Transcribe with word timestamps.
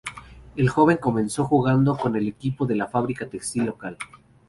El 0.55 0.67
joven 0.67 0.97
comenzó 0.97 1.45
jugando 1.45 1.95
con 1.95 2.15
el 2.15 2.27
equipo 2.27 2.65
de 2.65 2.73
la 2.75 2.87
fábrica 2.87 3.27
textil 3.29 3.65
local. 3.65 3.99